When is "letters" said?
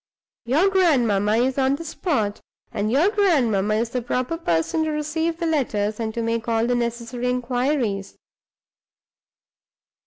5.45-5.99